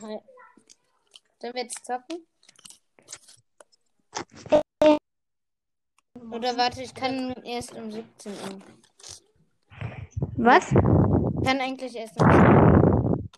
Sollen 0.00 1.54
wir 1.54 1.62
jetzt 1.62 1.84
zocken? 1.84 2.26
Oder 6.32 6.56
warte, 6.56 6.82
ich 6.82 6.94
kann 6.94 7.32
erst 7.44 7.74
um 7.74 7.90
17 7.90 8.32
Uhr. 8.32 8.60
Was? 10.36 10.70
Ich 10.72 11.46
kann 11.46 11.60
eigentlich 11.60 11.96
erst 11.96 12.20
um 12.20 13.28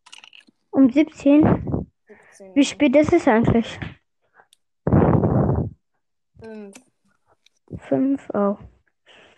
Um 0.70 0.90
17? 0.90 1.86
17 2.06 2.54
Wie 2.54 2.61
Uhr. 2.61 2.64
spät 2.64 2.96
ist 2.96 3.12
es 3.12 3.26
eigentlich? 3.26 3.79
Fünf, 6.40 6.74
Fünf? 7.88 8.29
Oh. 8.34 8.56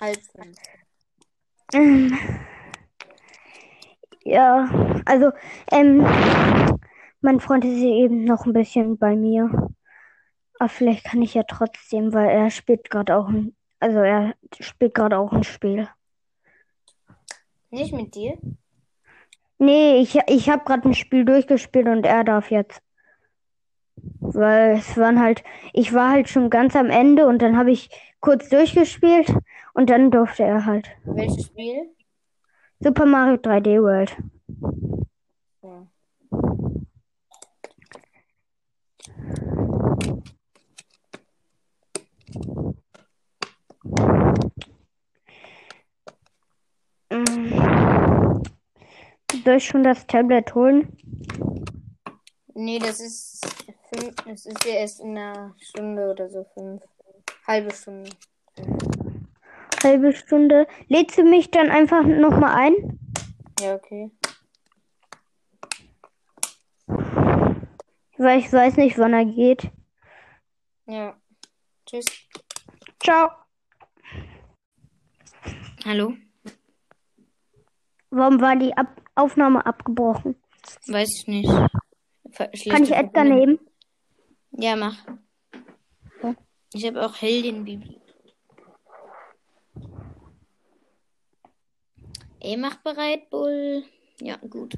halb 0.01 0.19
fünf. 0.37 0.57
Ähm, 1.75 2.19
ja, 4.25 4.69
also, 5.07 5.31
ähm, 5.71 6.05
mein 7.25 7.41
Freund 7.41 7.65
ist 7.65 7.83
eben 7.83 8.25
noch 8.25 8.45
ein 8.45 8.53
bisschen 8.53 8.99
bei 8.99 9.17
mir. 9.17 9.51
Aber 10.59 10.69
vielleicht 10.69 11.05
kann 11.05 11.23
ich 11.23 11.33
ja 11.35 11.43
trotzdem, 11.43 12.13
weil 12.13 12.29
er 12.29 12.51
spielt 12.51 12.91
gerade 12.91 13.17
auch 13.17 13.29
ein, 13.29 13.57
also 13.81 13.99
er 13.99 14.35
spielt 14.61 14.95
gerade 14.95 15.19
auch 15.19 15.33
ein 15.33 15.43
Spiel. 15.43 15.89
Nicht 17.71 17.95
mit 17.95 18.15
dir? 18.15 18.37
Nee, 19.59 20.01
ich, 20.01 20.19
ich 20.29 20.51
habe 20.51 20.65
gerade 20.65 20.87
ein 20.87 20.95
Spiel 20.95 21.25
durchgespielt 21.25 21.89
und 21.89 22.05
er 22.05 22.25
darf 22.25 22.51
jetzt. 22.51 22.83
Weil 24.21 24.77
es 24.77 24.97
waren 24.99 25.19
halt, 25.19 25.43
ich 25.73 25.95
war 25.95 26.11
halt 26.11 26.29
schon 26.29 26.51
ganz 26.51 26.77
am 26.77 26.91
Ende 26.91 27.27
und 27.27 27.41
dann 27.41 27.57
habe 27.57 27.71
ich 27.71 27.89
kurz 28.21 28.51
durchgespielt 28.51 29.35
und 29.73 29.89
dann 29.89 30.11
durfte 30.11 30.43
er 30.43 30.67
halt. 30.67 30.89
Welches 31.05 31.47
Spiel? 31.47 31.91
Super 32.81 33.07
Mario 33.07 33.37
3D 33.37 33.83
World. 33.83 34.15
Ja. 35.63 35.87
Soll 49.45 49.57
ich 49.57 49.67
schon 49.67 49.83
das 49.83 50.07
Tablet 50.07 50.55
holen? 50.55 50.97
Nee, 52.55 52.79
das 52.79 53.01
ist 53.01 53.45
fünf, 53.93 54.15
das 54.27 54.47
ist 54.47 54.65
ja 54.65 54.75
erst 54.77 55.01
in 55.01 55.19
einer 55.19 55.55
Stunde 55.61 56.11
oder 56.11 56.31
so 56.31 56.47
fünf. 56.55 56.83
Halbe 57.47 57.71
Stunde. 57.75 58.11
Halbe 59.83 60.15
Stunde. 60.15 60.67
Lädst 60.89 61.19
du 61.19 61.25
mich 61.25 61.51
dann 61.51 61.69
einfach 61.69 62.05
nochmal 62.05 62.55
ein? 62.55 62.99
Ja, 63.61 63.75
okay. 63.75 64.11
Weil 68.17 68.39
ich 68.39 68.51
weiß 68.51 68.77
nicht, 68.77 68.97
wann 68.97 69.13
er 69.13 69.27
geht. 69.27 69.71
Ja. 70.87 71.15
Tschüss. 71.85 72.07
Ciao. 73.03 73.31
Hallo? 75.85 76.15
Warum 78.09 78.41
war 78.41 78.57
die 78.57 78.75
Ab 78.75 79.04
Aufnahme 79.15 79.65
abgebrochen? 79.67 80.37
Weiß 80.87 81.09
ich 81.21 81.27
nicht. 81.29 81.49
Ver- 81.49 82.47
Kann 82.47 82.51
ich 82.53 82.63
schlechte 82.63 82.95
Edgar 82.95 83.25
Verbindung. 83.25 83.39
nehmen? 83.39 83.59
Ja, 84.53 84.77
mach. 84.77 84.97
Ja. 86.23 86.35
Ich 86.73 86.87
habe 86.87 87.05
auch 87.05 87.21
Heldin 87.21 87.65
Bibi. 87.65 88.01
Ey, 92.41 92.57
mach 92.57 92.77
bereit, 92.77 93.31
Bull. 93.31 93.85
Ja, 94.21 94.37
gut. 94.37 94.75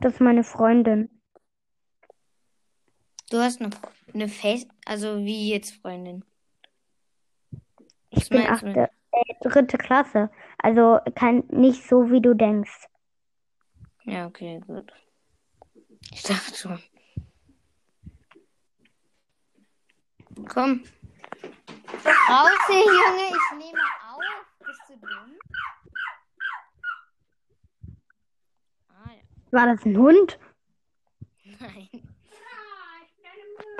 Das 0.00 0.14
ist 0.14 0.20
meine 0.20 0.44
Freundin. 0.44 1.08
Du 3.30 3.38
hast 3.38 3.60
noch 3.60 3.70
eine 4.12 4.28
Face, 4.28 4.66
also 4.84 5.18
wie 5.24 5.50
jetzt 5.50 5.72
Freundin. 5.80 6.24
Ich 8.10 8.18
Was 8.22 8.28
bin 8.28 8.46
achte, 8.46 8.90
äh, 9.12 9.34
dritte 9.42 9.78
Klasse. 9.78 10.30
Also 10.64 10.98
kein, 11.14 11.44
nicht 11.48 11.86
so, 11.86 12.10
wie 12.10 12.22
du 12.22 12.32
denkst. 12.32 12.86
Ja, 14.04 14.26
okay, 14.26 14.62
gut. 14.66 14.90
Ich 16.10 16.22
dachte 16.22 16.54
schon. 16.56 16.82
Komm. 20.48 20.84
Raus 22.30 22.50
hier, 22.68 22.82
Junge, 22.82 23.28
ich 23.28 23.58
nehme 23.58 23.82
auf. 24.08 24.22
Bist 24.66 24.80
du 24.88 24.94
dumm? 24.96 25.38
Ah, 28.88 29.10
ja. 29.10 29.22
War 29.50 29.66
das 29.66 29.84
ein 29.84 29.98
Hund? 29.98 30.38
Nein. 31.60 31.88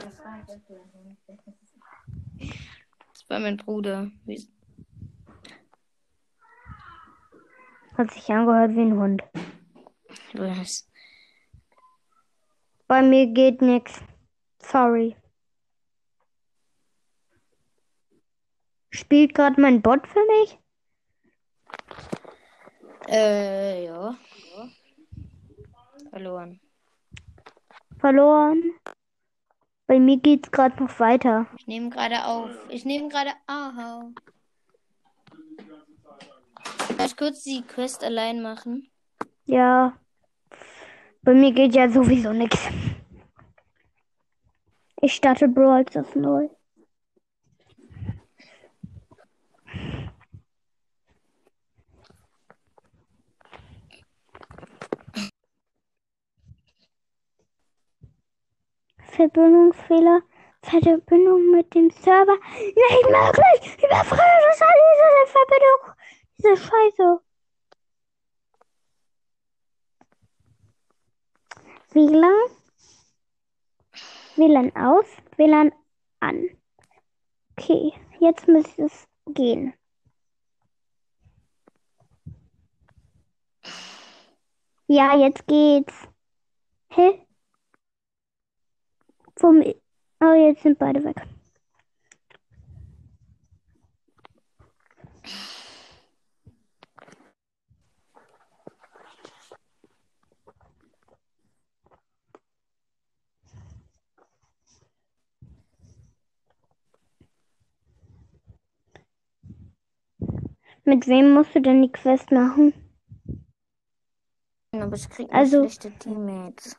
Das 0.00 0.18
war, 0.18 0.38
das 3.14 3.30
war 3.30 3.40
mein 3.40 3.56
Bruder. 3.56 4.10
Wie- 4.26 4.46
Hat 7.96 8.10
sich 8.12 8.28
angehört 8.30 8.74
wie 8.74 8.80
ein 8.80 8.98
Hund. 8.98 9.22
Was? 10.34 10.88
Bei 12.88 13.02
mir 13.02 13.26
geht 13.26 13.62
nix. 13.62 14.00
Sorry. 14.58 15.16
Spielt 18.90 19.34
gerade 19.34 19.60
mein 19.60 19.80
Bot 19.82 20.06
für 20.06 20.24
mich? 20.26 20.58
Äh, 23.08 23.86
ja. 23.86 24.16
Verloren. 26.10 26.60
Verloren. 27.98 28.62
Bei 29.86 29.98
mir 29.98 30.16
geht's 30.18 30.50
gerade 30.50 30.82
noch 30.82 30.98
weiter. 30.98 31.46
Ich 31.58 31.66
nehme 31.66 31.90
gerade 31.90 32.24
auf. 32.24 32.50
Ich 32.68 32.84
nehme 32.84 33.08
gerade 33.08 33.32
auf. 33.46 34.14
Soll 36.96 37.06
ich 37.06 37.16
kurz 37.16 37.42
die 37.42 37.62
Quest 37.62 38.04
allein 38.04 38.40
machen? 38.40 38.88
Ja. 39.46 39.98
Bei 41.22 41.34
mir 41.34 41.52
geht 41.52 41.74
ja 41.74 41.88
sowieso 41.88 42.32
nix. 42.32 42.56
Ich 45.00 45.14
starte 45.14 45.48
Brawl 45.48 45.84
Stars 45.88 46.14
neu. 46.14 46.48
Verbindungsfehler. 58.98 60.22
Verbindung 60.62 61.50
mit 61.50 61.74
dem 61.74 61.90
Server. 61.90 62.36
Nicht 62.56 63.10
möglich! 63.10 63.76
Überfragt 63.84 64.42
das 64.48 64.58
diese 64.58 65.32
Verbindung. 65.32 65.93
Diese 66.44 66.56
Scheiße. 66.56 67.20
WLAN. 71.92 72.50
WLAN 74.36 74.76
aus, 74.76 75.06
WLAN 75.38 75.72
an. 76.20 76.50
Okay, 77.56 77.92
jetzt 78.20 78.46
müsste 78.46 78.82
es 78.84 79.06
gehen. 79.26 79.72
Ja, 84.86 85.16
jetzt 85.16 85.46
geht's. 85.46 85.94
Hä? 86.90 87.26
Vom 89.36 89.62
Oh, 90.20 90.32
jetzt 90.34 90.62
sind 90.62 90.78
beide 90.78 91.02
weg. 91.04 91.16
Mit 110.84 111.06
wem 111.08 111.32
musst 111.32 111.54
du 111.54 111.60
denn 111.60 111.82
die 111.82 111.90
Quest 111.92 112.30
machen? 112.30 112.72
Aber 114.72 114.96
ich 114.96 115.08
krieg 115.08 115.32
Also- 115.32 115.62
schlechte 115.62 115.90
Teammates. 115.98 116.76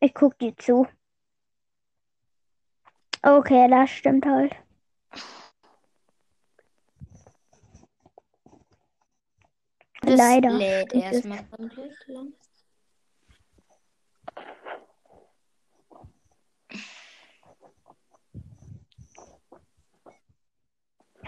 Ich 0.00 0.14
guck 0.14 0.38
dir 0.38 0.56
zu. 0.56 0.86
Okay, 3.22 3.68
das 3.68 3.90
stimmt 3.90 4.26
halt. 4.26 4.54
Das 10.02 10.16
Leider. 10.16 10.50
lädt 10.50 10.94
erstmal 10.94 11.44
komplett. 11.46 11.92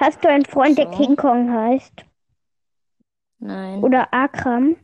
Hast 0.00 0.24
du 0.24 0.30
einen 0.30 0.46
Freund, 0.46 0.78
der 0.78 0.86
So. 0.86 0.90
King 0.92 1.14
Kong 1.14 1.52
heißt? 1.52 2.06
Nein. 3.38 3.84
Oder 3.84 4.08
Akram? 4.14 4.76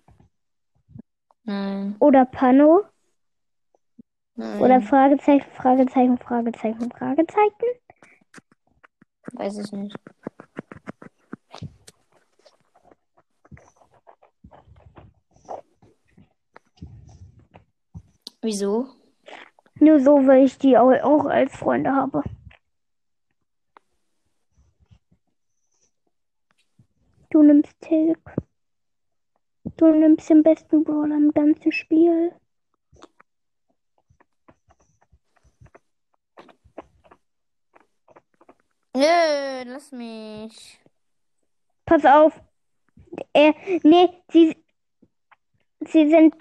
Nein. 1.45 1.97
Oder 2.01 2.27
Pano? 2.27 2.83
Nein. 4.35 4.61
Oder 4.61 4.83
Fragezeichen, 4.83 5.51
Fragezeichen, 5.53 6.19
Fragezeichen, 6.19 6.91
Fragezeichen? 6.91 7.67
Weiß 9.33 9.57
ich 9.57 9.73
nicht. 9.73 9.97
Wieso? 18.43 18.89
Nur 19.81 19.99
so, 20.01 20.27
weil 20.27 20.45
ich 20.45 20.59
die 20.59 20.77
auch 20.77 21.25
als 21.25 21.57
Freunde 21.57 21.95
habe. 21.95 22.23
Du 27.37 27.43
nimmst 27.43 27.79
Tilk. 27.83 28.35
Du 29.77 29.93
nimmst 29.93 30.31
den 30.31 30.43
besten 30.43 30.83
Brawler 30.85 31.19
im 31.19 31.33
ganzen 31.35 31.71
Spiel. 31.71 32.33
Nö, 38.95 39.65
lass 39.67 39.93
mich. 39.93 40.81
Pass 41.85 42.07
auf. 42.07 42.41
Äh, 43.35 43.53
nee, 43.83 44.09
sie, 44.33 44.57
sie 45.81 46.09
sind 46.09 46.35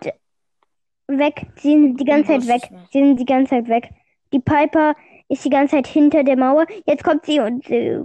weg. 1.07 1.45
Sie 1.57 1.71
sind 1.71 2.00
die 2.00 2.06
ganze 2.06 2.39
Zeit 2.39 2.47
weg. 2.47 2.69
Sie 2.94 3.00
sind 3.00 3.19
die 3.19 3.25
ganze 3.25 3.50
Zeit 3.50 3.68
weg. 3.68 3.89
Die 4.31 4.39
Piper 4.39 4.95
ist 5.27 5.44
die 5.44 5.50
ganze 5.50 5.75
Zeit 5.75 5.88
hinter 5.88 6.24
der 6.24 6.38
Mauer. 6.38 6.65
Jetzt 6.86 7.03
kommt 7.03 7.25
sie 7.25 7.42
und 7.42 7.69
äh, 7.69 8.00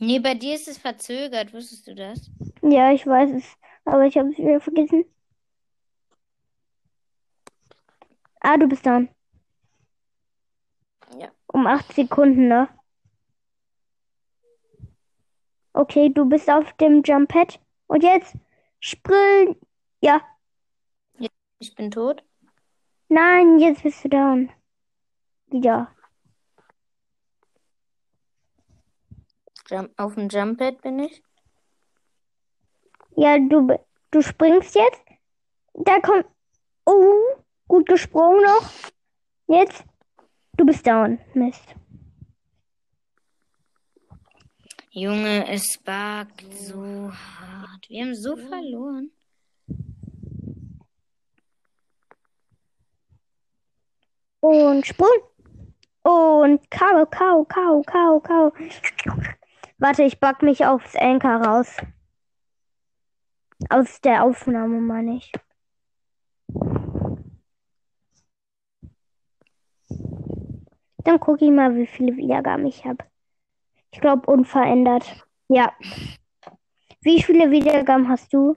Nee, 0.00 0.18
bei 0.18 0.34
dir 0.34 0.54
ist 0.54 0.66
es 0.68 0.78
verzögert, 0.78 1.52
wusstest 1.52 1.86
du 1.86 1.94
das? 1.94 2.30
ja, 2.62 2.92
ich 2.92 3.06
weiß 3.06 3.30
es, 3.32 3.44
aber 3.84 4.04
ich 4.06 4.16
habe 4.16 4.30
es 4.30 4.38
wieder 4.38 4.60
vergessen. 4.60 5.04
Ah, 8.40 8.56
du 8.56 8.66
bist 8.68 8.84
dran. 8.86 9.08
Ja. 11.18 11.30
Um 11.48 11.66
acht 11.66 11.92
Sekunden, 11.92 12.48
ne? 12.48 12.68
Okay, 15.72 16.10
du 16.12 16.24
bist 16.28 16.50
auf 16.50 16.72
dem 16.74 17.02
Jump 17.04 17.28
Pad. 17.30 17.60
Und 17.86 18.02
jetzt 18.02 18.34
spring. 18.80 19.56
Ja, 20.00 20.20
Ich 21.58 21.74
bin 21.74 21.90
tot. 21.90 22.24
nein, 23.08 23.58
jetzt 23.58 23.82
bist 23.82 24.02
du 24.04 24.08
down. 24.08 24.50
Wieder. 25.48 25.94
Jump, 29.70 29.92
auf 29.96 30.14
dem 30.14 30.28
Jumppad 30.28 30.82
bin 30.82 30.98
ich. 30.98 31.22
Ja, 33.16 33.38
du, 33.38 33.68
du 34.10 34.22
springst 34.22 34.74
jetzt. 34.74 35.00
Da 35.74 36.00
kommt. 36.00 36.26
Oh, 36.84 37.36
gut 37.68 37.86
gesprungen 37.86 38.42
noch. 38.42 38.68
Jetzt. 39.46 39.84
Du 40.56 40.64
bist 40.66 40.86
down. 40.86 41.20
Mist. 41.34 41.74
Junge, 44.90 45.48
es 45.48 45.78
buggt 45.78 46.52
so 46.52 47.12
hart. 47.12 47.88
Wir 47.88 48.02
haben 48.02 48.14
so 48.16 48.36
verloren. 48.36 49.12
Und 54.40 54.84
Sprung. 54.84 55.08
Und 56.02 56.70
Kau, 56.70 57.06
Kau, 57.06 57.44
Kau, 57.44 57.82
Kau, 57.82 58.20
Kau. 58.20 58.52
Warte, 59.80 60.02
ich 60.02 60.20
back 60.20 60.42
mich 60.42 60.66
aufs 60.66 60.94
Anker 60.94 61.40
raus. 61.40 61.74
Aus 63.70 64.02
der 64.02 64.24
Aufnahme, 64.24 64.78
meine 64.78 65.16
ich. 65.16 65.32
Dann 70.98 71.18
gucke 71.18 71.46
ich 71.46 71.50
mal, 71.50 71.74
wie 71.76 71.86
viele 71.86 72.14
Wiedergaben 72.18 72.66
ich 72.66 72.84
habe. 72.84 73.06
Ich 73.90 74.02
glaube, 74.02 74.30
unverändert. 74.30 75.26
Ja. 75.48 75.72
Wie 77.00 77.22
viele 77.22 77.50
Wiedergaben 77.50 78.10
hast 78.10 78.34
du? 78.34 78.56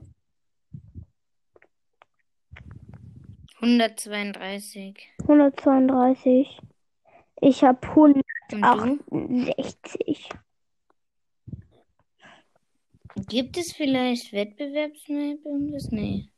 132. 3.62 5.08
132. 5.22 6.60
Ich 7.40 7.64
habe 7.64 7.88
168. 7.88 10.28
Gibt 13.16 13.56
es 13.56 13.72
vielleicht 13.72 14.32
Wettbewerbsmeldungen? 14.32 15.78
Nee. 15.90 16.28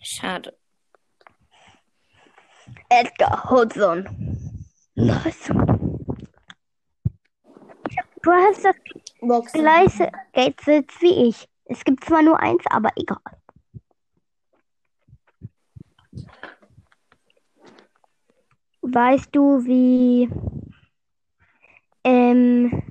Schade. 0.00 0.56
Edgar 2.88 3.50
Hudson. 3.50 4.08
Nice. 4.94 5.50
Du 8.22 8.32
hast 8.32 8.64
das 8.64 8.74
Boxen. 9.20 9.60
gleiche 9.60 10.10
Gadget 10.32 10.90
wie 11.00 11.28
ich. 11.28 11.48
Es 11.66 11.84
gibt 11.84 12.04
zwar 12.04 12.22
nur 12.22 12.40
eins, 12.40 12.64
aber 12.70 12.90
egal. 12.96 13.18
Weißt 18.82 19.28
du, 19.32 19.64
wie 19.64 20.28
ähm, 22.04 22.82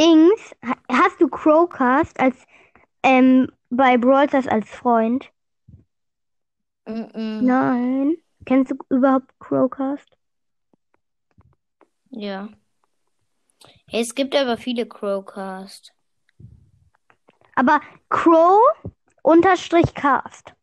Dings, 0.00 0.54
hast 0.96 1.20
du 1.20 1.28
Crowcast 1.28 2.18
als 2.20 2.36
ähm, 3.02 3.50
bei 3.70 3.96
Brawl 3.98 4.28
Stars 4.28 4.46
als 4.48 4.68
Freund? 4.70 5.30
Mm-mm. 6.86 7.42
Nein. 7.42 8.16
Kennst 8.44 8.70
du 8.70 8.76
überhaupt 8.90 9.32
Crowcast? 9.40 10.16
Ja. 12.10 12.48
Hey, 13.86 14.02
es 14.02 14.14
gibt 14.14 14.34
aber 14.36 14.56
viele 14.56 14.86
Crowcast. 14.86 15.92
Aber 17.54 17.80
Crow 18.08 18.60
unterstrich 19.22 19.94
Cast. 19.94 20.54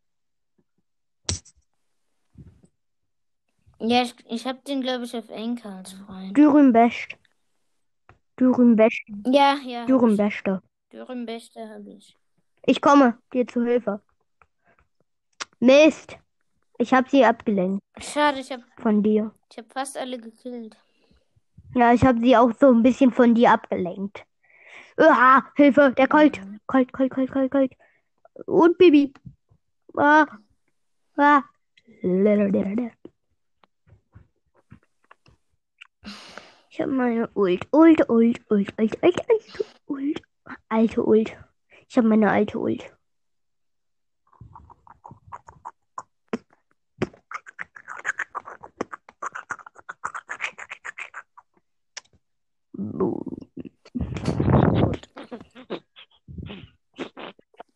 Ja, 3.79 4.03
ich, 4.03 4.13
ich 4.29 4.45
habe 4.45 4.59
den, 4.67 4.81
glaube 4.81 5.05
ich, 5.05 5.15
auf 5.15 5.29
Anchor 5.31 5.71
als 5.71 5.93
Freund. 5.93 6.37
Dürüm 6.37 6.71
Best. 6.71 7.17
Dürüm 8.41 8.75
Best. 8.75 9.03
Ja, 9.27 9.55
ja. 9.63 9.81
hab 9.81 9.88
Dürüm 9.88 10.13
ich. 10.13 10.17
Beste. 10.17 10.63
Dürren 10.91 11.27
Beste 11.27 11.69
habe 11.69 11.91
ich. 11.91 12.17
Ich 12.65 12.81
komme 12.81 13.19
dir 13.31 13.45
zu 13.45 13.63
Hilfe. 13.63 14.01
Mist. 15.60 16.17
Ich 16.79 16.91
habe 16.91 17.07
sie 17.07 17.24
abgelenkt 17.24 17.83
Schade, 18.00 18.39
ich 18.39 18.51
habe 18.51 18.63
von 18.77 19.03
dir. 19.03 19.31
ich 19.51 19.60
hab 19.60 19.71
fast 19.71 19.95
alle 19.95 20.17
gekillt. 20.17 20.75
Ja, 21.75 21.93
ich 21.93 22.03
habe 22.03 22.19
sie 22.19 22.36
auch 22.36 22.51
so 22.60 22.71
ein 22.71 22.81
bisschen 22.81 23.12
von 23.12 23.36
dir 23.36 23.51
abgelenkt. 23.51 24.25
Ah, 24.98 25.43
Hilfe, 25.55 25.93
der 25.95 26.07
Colt. 26.07 26.41
Colt, 26.65 26.91
Colt, 26.91 27.12
Colt, 27.12 27.31
Colt, 27.31 27.51
Colt. 27.51 27.74
Und 28.48 28.75
Bibi. 28.79 29.13
Ah. 29.95 30.25
Ah. 31.15 31.43
Ich 36.73 36.79
habe 36.79 36.89
meine 36.93 37.29
Ult, 37.33 37.67
Ult, 37.73 38.09
Ult, 38.09 38.39
Ult, 38.49 38.73
Ult, 38.79 39.03
Ult, 39.03 39.19
Ult, 39.27 39.65
Ult. 39.87 40.21
Alte 40.69 41.03
Ult. 41.03 41.35
Ich 41.89 41.97
habe 41.97 42.07
meine 42.07 42.31
alte 42.31 42.57
Ult. 42.59 42.89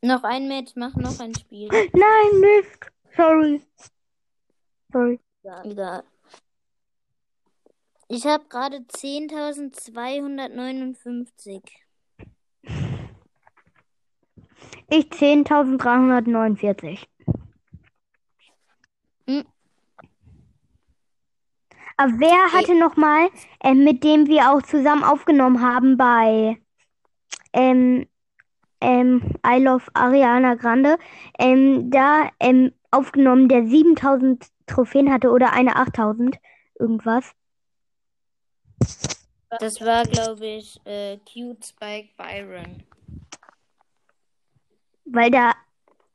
Noch 0.01 0.23
ein 0.23 0.47
Match, 0.47 0.71
mach 0.77 0.95
noch 0.95 1.19
ein 1.19 1.35
Spiel. 1.35 1.67
Nein, 1.67 2.39
Mist. 2.39 2.89
Sorry. 3.17 3.61
Sorry. 4.93 5.19
Egal. 5.65 6.05
Ich 8.15 8.25
habe 8.25 8.45
gerade 8.47 8.77
10.259. 8.77 11.61
Ich 14.89 15.07
10.349. 15.07 17.05
Hm. 19.27 19.43
Aber 21.97 22.13
wer 22.19 22.53
hatte 22.53 22.79
noch 22.79 22.95
mal, 22.95 23.27
äh, 23.61 23.73
mit 23.73 24.05
dem 24.05 24.27
wir 24.27 24.49
auch 24.49 24.61
zusammen 24.61 25.03
aufgenommen 25.03 25.61
haben 25.61 25.97
bei 25.97 26.57
ähm, 27.51 28.07
ähm, 28.79 29.33
I 29.45 29.61
Love 29.61 29.87
Ariana 29.93 30.55
Grande, 30.55 30.97
ähm, 31.37 31.91
da 31.91 32.29
ähm, 32.39 32.71
aufgenommen, 32.91 33.49
der 33.49 33.63
7.000 33.63 34.49
Trophäen 34.67 35.11
hatte 35.11 35.31
oder 35.31 35.51
eine 35.51 35.75
8.000, 35.75 36.37
irgendwas. 36.79 37.35
Das 39.59 39.79
war, 39.81 40.03
glaube 40.03 40.45
ich, 40.45 40.79
äh, 40.85 41.17
Cute 41.17 41.65
Spike 41.65 42.09
Byron. 42.17 42.83
Weil 45.05 45.31
da, 45.31 45.53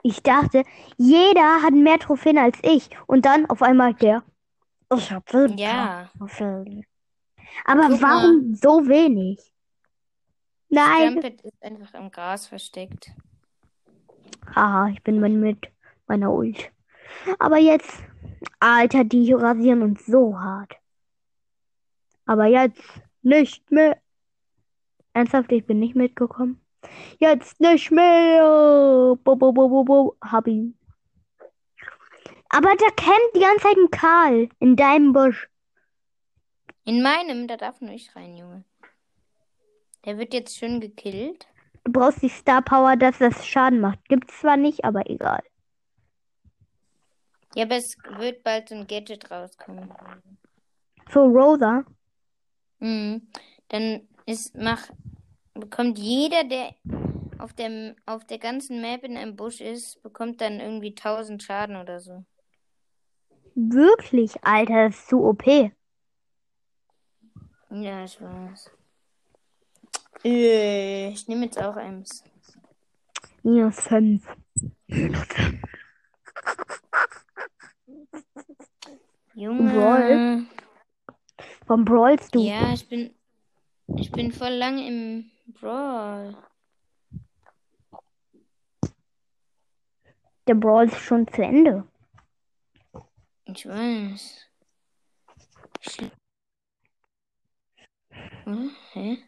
ich 0.03 0.23
dachte, 0.23 0.65
jeder 0.97 1.63
hat 1.63 1.73
mehr 1.73 1.99
Trophäen 1.99 2.39
als 2.39 2.59
ich. 2.63 2.91
Und 3.07 3.25
dann 3.25 3.47
auf 3.47 3.63
einmal 3.63 3.95
der. 3.95 4.23
Ich 4.95 5.11
hab 5.13 5.29
so 5.31 5.47
Ja. 5.47 6.11
Trophäen. 6.19 6.85
Aber 7.65 7.89
Guck 7.89 8.03
warum 8.03 8.55
so 8.55 8.87
wenig? 8.89 9.39
Nein. 10.69 11.13
Stampet 11.13 11.41
ist 11.43 11.63
einfach 11.63 11.95
im 11.95 12.11
Gras 12.11 12.47
versteckt. 12.47 13.11
Haha, 14.55 14.89
ich 14.89 15.03
bin 15.03 15.21
mit 15.21 15.71
meiner 16.07 16.33
Ult. 16.33 16.71
Aber 17.39 17.59
jetzt, 17.59 18.03
Alter, 18.59 19.05
die 19.05 19.33
rasieren 19.33 19.83
uns 19.83 20.07
so 20.07 20.39
hart. 20.39 20.80
Aber 22.31 22.47
jetzt 22.47 22.81
nicht 23.23 23.69
mehr. 23.73 24.01
Ernsthaft, 25.15 25.51
ich 25.51 25.67
bin 25.67 25.81
nicht 25.81 25.97
mitgekommen. 25.97 26.65
Jetzt 27.19 27.61
nicht 27.61 27.91
mehr. 27.91 29.17
Bo, 29.25 29.35
bo, 29.35 29.51
bo, 29.51 29.69
bo, 29.69 29.83
bo. 29.83 30.17
Hab 30.23 30.47
ihn. 30.47 30.79
Aber 32.49 32.69
da 32.77 32.87
campt 32.97 33.35
die 33.35 33.41
ganze 33.41 33.65
Zeit 33.65 33.77
ein 33.77 33.91
Karl 33.91 34.49
in 34.61 34.77
deinem 34.77 35.13
Busch. 35.13 35.49
In 36.85 37.03
meinem, 37.03 37.49
da 37.49 37.57
darf 37.57 37.81
nur 37.81 37.95
ich 37.95 38.15
rein, 38.15 38.37
Junge. 38.37 38.65
Der 40.05 40.17
wird 40.17 40.33
jetzt 40.33 40.57
schön 40.57 40.81
gekillt. 40.81 41.49
Du 41.83 41.91
brauchst 41.91 42.23
die 42.23 42.29
Star 42.29 42.63
Power, 42.63 42.95
dass 42.95 43.19
das 43.19 43.45
Schaden 43.45 43.81
macht. 43.81 44.05
Gibt's 44.09 44.39
zwar 44.39 44.57
nicht, 44.57 44.85
aber 44.85 45.11
egal. 45.11 45.43
Ja, 47.57 47.65
aber 47.65 47.75
es 47.75 47.97
wird 48.19 48.45
bald 48.45 48.69
so 48.69 48.77
ein 48.77 48.87
Gadget 48.87 49.29
rauskommen. 49.33 49.93
Für 51.09 51.23
Rosa. 51.23 51.85
Mhm. 52.81 53.29
Dann 53.69 54.09
ist, 54.27 54.57
mach, 54.57 54.91
bekommt 55.55 55.99
jeder, 55.99 56.45
der 56.45 56.75
auf 57.39 57.53
dem, 57.53 57.95
auf 58.07 58.25
der 58.27 58.39
ganzen 58.39 58.81
Map 58.81 59.05
in 59.05 59.17
einem 59.17 59.37
Busch 59.37 59.61
ist, 59.61 60.03
bekommt 60.03 60.41
dann 60.41 60.61
irgendwie 60.61 60.91
1000 60.91 61.43
Schaden 61.43 61.77
oder 61.77 62.01
so. 62.01 62.25
Wirklich, 63.55 64.43
Alter, 64.45 64.89
das 64.89 64.97
ist 64.97 65.09
zu 65.09 65.25
OP. 65.25 65.47
Ja, 67.71 68.05
ich 68.05 68.21
weiß. 68.21 68.71
Äh, 70.25 71.09
Ich 71.11 71.29
nehme 71.29 71.47
jetzt 71.47 71.61
auch 71.63 71.77
eins. 71.77 72.25
Minus 73.43 73.81
5. 73.81 74.23
Junge. 79.35 80.47
Warum 81.71 81.85
brawlst 81.85 82.35
du? 82.35 82.41
Ja, 82.41 82.73
ich 82.73 82.89
bin, 82.89 83.15
ich 83.97 84.11
bin 84.11 84.33
voll 84.33 84.55
lang 84.55 84.79
im 84.79 85.31
Brawl. 85.47 86.37
Der 90.49 90.55
Brawl 90.57 90.89
ist 90.89 90.99
schon 90.99 91.29
zu 91.29 91.43
Ende. 91.43 91.87
Ich 93.45 93.69
weiß. 93.69 94.49
Schl 95.81 96.11
Hm? 98.47 98.73
Hä? 98.91 99.19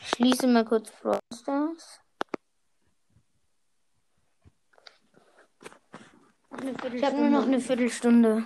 Schließe 0.00 0.48
mal 0.48 0.64
kurz 0.64 0.90
Brawl 1.00 1.20
Stars. 1.32 2.03
Ich 6.92 7.04
habe 7.04 7.16
nur 7.16 7.30
noch 7.30 7.46
eine 7.46 7.60
Viertelstunde. 7.60 8.44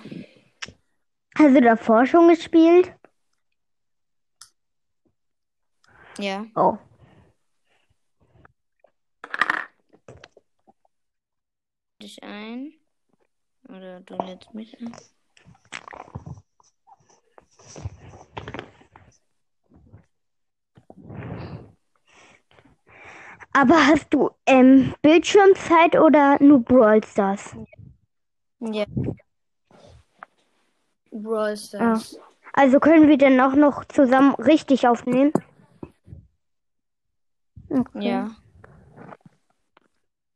Hast 1.37 1.55
du 1.55 1.61
davor 1.61 2.05
schon 2.05 2.27
gespielt? 2.27 2.93
Ja. 6.17 6.45
Oh. 6.55 6.77
Dich 12.01 12.21
ein. 12.23 12.73
Oder 13.67 14.01
du 14.01 14.15
lädst 14.15 14.53
mich 14.53 14.79
ein. 14.81 14.93
Aber 23.53 23.87
hast 23.87 24.13
du 24.13 24.31
ähm, 24.45 24.93
Bildschirmzeit 25.01 25.95
oder 25.95 26.41
nur 26.41 26.59
Brawl 26.59 27.03
Stars? 27.03 27.55
Ja. 28.59 28.85
Brawl 31.11 31.57
Stars. 31.57 32.19
Also 32.53 32.79
können 32.79 33.07
wir 33.07 33.17
dann 33.17 33.39
auch 33.39 33.55
noch 33.55 33.85
zusammen 33.85 34.35
richtig 34.35 34.87
aufnehmen? 34.87 35.31
Okay. 37.69 38.07
Ja. 38.07 38.35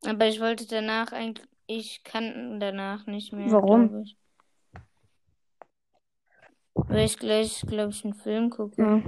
Aber 0.06 0.27
ich 0.27 0.39
wollte 0.39 0.68
danach 0.68 1.12
eigentlich. 1.12 1.48
Ich 1.65 2.03
kann 2.03 2.60
danach 2.60 3.06
nicht 3.06 3.32
mehr. 3.32 3.50
Warum? 3.51 4.03
Ich. 4.03 4.18
Weil 6.74 7.06
ich 7.06 7.18
gleich, 7.18 7.62
glaube 7.62 7.92
ich, 7.92 8.03
einen 8.03 8.13
Film 8.13 8.50
gucke. 8.50 8.82
Ja. 8.82 9.01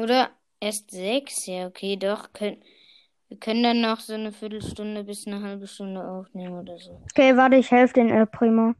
Oder 0.00 0.30
erst 0.60 0.90
sechs? 0.90 1.46
Ja, 1.46 1.66
okay, 1.66 1.96
doch. 1.96 2.32
Können, 2.32 2.62
wir 3.30 3.38
können 3.38 3.62
dann 3.62 3.80
noch 3.80 4.00
so 4.00 4.12
eine 4.12 4.32
Viertelstunde 4.32 5.04
bis 5.04 5.26
eine 5.26 5.40
halbe 5.40 5.66
Stunde 5.68 6.04
aufnehmen 6.04 6.58
oder 6.58 6.76
so. 6.78 7.00
Okay, 7.12 7.36
warte, 7.36 7.56
ich 7.56 7.70
helfe 7.70 7.94
den 7.94 8.10
El 8.10 8.26
Primo. 8.26 8.74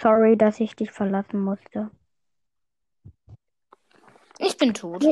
Sorry, 0.00 0.36
dass 0.36 0.60
ich 0.60 0.74
dich 0.74 0.90
verlassen 0.90 1.40
musste. 1.40 1.90
Ich 4.38 4.56
bin 4.56 4.72
tot. 4.72 5.04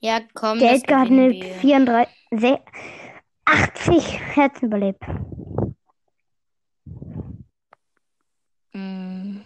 Ja, 0.00 0.20
komm. 0.34 0.58
Der 0.58 0.74
Edgar 0.74 1.00
hat 1.00 1.08
eine 1.10 1.30
wir. 1.30 1.54
34, 1.54 2.14
se- 2.32 2.60
80 3.46 4.20
Herzen 4.36 4.66
überlebt. 4.66 5.02
Mm. 8.74 9.40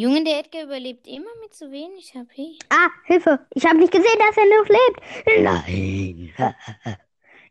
Junge, 0.00 0.24
der 0.24 0.38
Edgar 0.40 0.62
überlebt 0.62 1.06
immer 1.06 1.28
mit 1.42 1.52
so 1.52 1.70
wenig 1.70 2.14
HP. 2.14 2.56
Ah, 2.70 2.88
Hilfe! 3.04 3.46
Ich 3.54 3.66
habe 3.66 3.76
nicht 3.76 3.92
gesehen, 3.92 4.18
dass 4.18 4.36
er 4.38 4.46
noch 4.46 4.68
lebt. 4.68 5.68
Nein. 5.68 6.32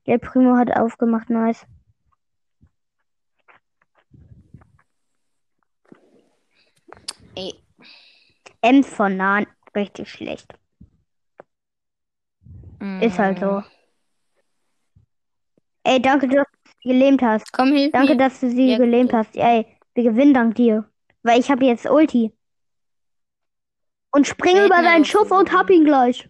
Der 0.08 0.18
Primo 0.18 0.56
hat 0.58 0.76
aufgemacht, 0.76 1.30
nice. 1.30 1.68
Ey, 7.36 7.54
Ems 8.62 8.88
von 8.88 9.16
Nahen, 9.16 9.46
richtig 9.76 10.10
schlecht. 10.10 10.56
mm. 12.80 13.04
Ist 13.04 13.20
halt 13.20 13.40
so. 13.40 13.62
Ey, 15.84 16.02
danke, 16.02 16.28
dass 16.28 16.48
du 16.48 16.70
sie 16.82 16.90
gelähmt 16.90 17.22
hast. 17.22 17.54
Komm, 17.54 17.74
hilf 17.74 17.94
Danke, 17.94 18.14
mir. 18.14 18.18
dass 18.18 18.40
du 18.40 18.50
sie 18.50 18.72
Ja, 18.72 18.78
gelähmt 18.80 19.14
hast. 19.14 19.36
Ey, 19.36 19.68
wir 19.94 20.04
gewinnen 20.04 20.34
dank 20.34 20.56
dir. 20.56 20.90
Weil 21.22 21.40
ich 21.40 21.52
habe 21.52 21.66
jetzt 21.66 21.86
Ulti. 21.88 22.34
Und 24.12 24.28
spring 24.28 24.56
Wir 24.56 24.66
über 24.66 24.84
seinen 24.84 25.06
Schuss 25.06 25.30
so 25.30 25.36
und 25.36 25.52
hab 25.52 25.70
ihn 25.70 25.86
gleich. 25.86 26.28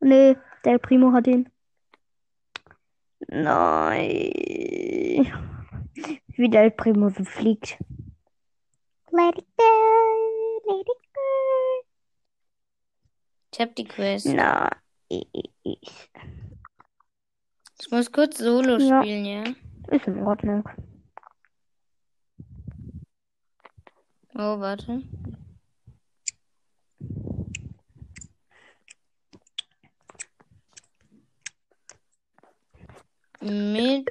Nee, 0.00 0.36
der 0.64 0.78
Primo 0.78 1.12
hat 1.12 1.26
ihn. 1.26 1.48
Nein. 3.28 4.32
Wie 6.28 6.48
der 6.50 6.70
Primo 6.70 7.08
so 7.10 7.24
fliegt. 7.24 7.78
Let 9.12 9.38
it 9.38 9.46
go, 9.56 10.62
let 10.66 10.80
it 10.80 10.86
go. 11.14 11.84
Ich 13.52 13.60
hab 13.60 13.74
die 13.76 13.84
Quest. 13.84 14.26
Nein. 14.26 14.70
Ich 15.08 16.10
muss 17.90 18.10
kurz 18.10 18.38
Solo 18.38 18.78
Ja. 18.78 19.02
spielen, 19.02 19.24
ja? 19.24 19.44
Ist 19.94 20.06
in 20.06 20.22
Ordnung. 20.22 20.64
Oh, 24.34 24.58
warte. 24.58 25.02
Mit 33.40 34.08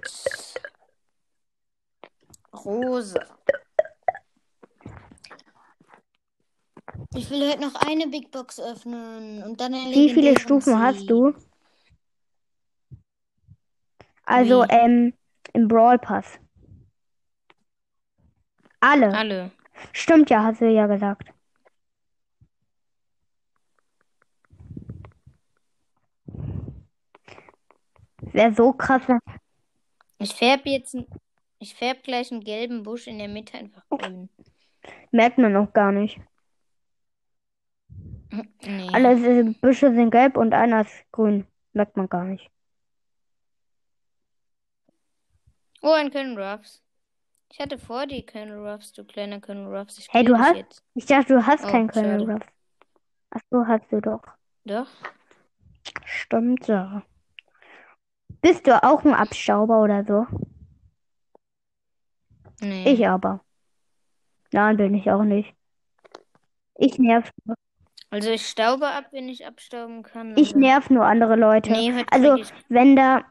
Rosa. 3.02 3.26
Ich 7.16 7.30
will 7.30 7.50
heute 7.50 7.62
noch 7.62 7.76
eine 7.76 8.08
Big 8.08 8.32
Box 8.32 8.60
öffnen 8.60 9.44
und 9.44 9.60
dann 9.60 9.74
Wie 9.74 10.10
viele 10.10 10.40
Stufen 10.40 10.80
hast 10.80 11.10
du? 11.10 11.34
Also, 14.24 14.64
ähm, 14.70 15.14
im 15.54 15.68
Brawl 15.68 15.98
Pass. 15.98 16.40
Alle. 18.80 19.14
Alle. 19.14 19.52
Stimmt 19.94 20.30
ja, 20.30 20.44
hast 20.44 20.62
du 20.62 20.70
ja 20.70 20.86
gesagt. 20.88 21.34
Wäre 28.34 28.54
so 28.54 28.72
krass, 28.74 29.02
Ich 30.20 30.34
färbe 30.36 30.70
jetzt, 30.70 30.94
n- 30.94 31.08
ich 31.62 31.76
färb 31.76 32.04
gleich 32.04 32.32
einen 32.32 32.42
gelben 32.44 32.84
Busch 32.84 33.08
in 33.08 33.20
der 33.20 33.28
Mitte 33.28 33.58
einfach 33.58 33.88
grün. 33.90 34.30
Merkt 35.12 35.38
man 35.38 35.54
noch 35.54 35.72
gar 35.74 35.92
nicht. 35.92 36.20
Nee. 38.64 38.88
Alle 38.94 39.44
Büsche 39.62 39.94
sind 39.94 40.12
gelb 40.12 40.38
und 40.38 40.54
einer 40.54 40.82
ist 40.82 41.04
grün. 41.12 41.46
Merkt 41.74 41.98
man 41.98 42.08
gar 42.08 42.24
nicht. 42.24 42.50
Oh, 45.82 45.92
ein 45.92 46.12
Colonel 46.12 46.40
Ruffs. 46.42 46.82
Ich 47.52 47.60
hatte 47.60 47.78
vor 47.78 48.06
die 48.08 48.26
Colonel 48.26 48.66
Ruffs, 48.66 48.94
du 48.94 49.04
kleiner 49.04 49.42
Colonel 49.42 49.76
Ruffs. 49.76 49.98
Ich 49.98 50.08
Hey, 50.12 50.24
du 50.24 50.38
hast- 50.38 50.56
jetzt. 50.56 50.84
Ich 50.94 51.06
dachte, 51.08 51.34
du 51.34 51.46
hast 51.46 51.66
Oh, 51.66 51.72
keinen 51.72 51.90
Colonel 51.90 52.20
schade. 52.22 52.34
Ruff. 52.34 52.42
Ach 53.32 53.42
so, 53.50 53.68
hast 53.68 53.92
du 53.92 54.00
doch. 54.02 54.22
Doch? 54.64 54.88
Stimmt 56.06 56.68
ja. 56.68 57.04
Bist 58.42 58.66
du 58.68 58.82
auch 58.84 59.04
ein 59.04 59.14
Abstauber 59.14 59.82
oder 59.82 60.06
so? 60.06 60.26
Nee. 62.62 62.92
Ich 62.92 63.08
aber. 63.08 63.42
Nein, 64.52 64.78
bin 64.78 64.94
ich 64.94 65.10
auch 65.12 65.24
nicht. 65.24 65.54
Ich 66.78 66.98
nerv, 67.00 67.30
Also 68.10 68.30
ich 68.32 68.48
staube 68.48 68.88
ab, 68.88 69.06
wenn 69.12 69.30
ich 69.30 69.46
abstauben 69.46 70.04
kann. 70.04 70.36
ich 70.36 70.56
nerv 70.56 70.90
nur 70.90 71.06
andere 71.06 71.36
Leute. 71.36 71.72
Nee, 71.72 71.94
heute 71.94 72.12
Also, 72.12 72.36
ich. 72.36 72.52
wenn 72.70 72.96
da, 72.96 73.24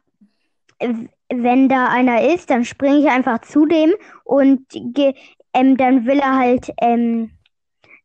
wenn 1.28 1.68
da 1.68 1.88
einer 1.88 2.22
ist, 2.32 2.50
dann 2.50 2.64
springe 2.64 2.98
ich 2.98 3.08
einfach 3.08 3.40
zu 3.42 3.66
dem 3.66 3.92
und 4.24 4.66
ge, 4.70 5.14
ähm, 5.52 5.76
dann 5.76 6.06
will 6.06 6.18
er 6.20 6.36
halt 6.36 6.70
ähm, 6.80 7.32